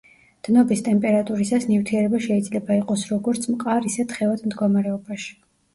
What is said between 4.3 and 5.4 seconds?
მდგომარეობაში.